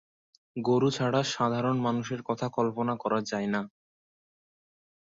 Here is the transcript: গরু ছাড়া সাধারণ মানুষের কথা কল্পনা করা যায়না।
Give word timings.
গরু 0.55 0.89
ছাড়া 0.91 1.21
সাধারণ 1.33 1.77
মানুষের 1.79 2.21
কথা 2.29 2.47
কল্পনা 2.49 2.93
করা 2.95 3.19
যায়না। 3.25 3.61